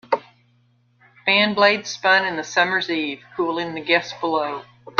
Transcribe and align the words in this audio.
Fan 1.27 1.53
blades 1.53 1.91
spun 1.91 2.25
in 2.25 2.35
the 2.35 2.43
summer's 2.43 2.89
eve, 2.89 3.21
cooling 3.37 3.75
the 3.75 3.81
guests 3.85 4.15
below. 4.19 4.63